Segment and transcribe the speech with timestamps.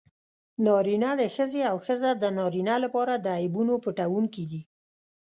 [0.65, 4.61] نارینه د ښځې او ښځه د نارینه لپاره د عیبونو پټوونکي دي.